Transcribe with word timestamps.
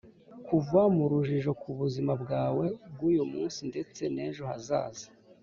kuva 0.47 0.81
mu 0.95 1.03
rujijo 1.11 1.51
ku 1.61 1.69
buzima 1.79 2.13
bwawe 2.23 2.65
bw’uyu 2.91 3.23
munsi 3.31 3.59
ndetse 3.71 4.01
n’ejo 4.13 4.43
hazaza 4.51 5.07